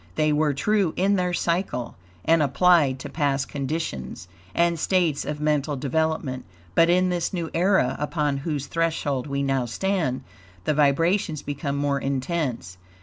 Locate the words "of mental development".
5.25-6.45